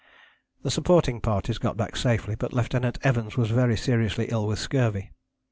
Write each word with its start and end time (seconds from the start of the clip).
The 0.63 0.71
supporting 0.71 1.21
parties 1.21 1.59
got 1.59 1.77
back 1.77 1.95
safely, 1.95 2.33
but 2.33 2.53
Lieutenant 2.53 2.97
Evans 3.03 3.37
was 3.37 3.51
very 3.51 3.77
seriously 3.77 4.29
ill 4.31 4.47
with 4.47 4.57
scurvy. 4.57 5.11